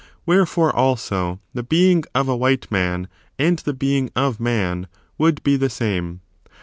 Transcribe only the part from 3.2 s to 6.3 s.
and the being of man, would be the same.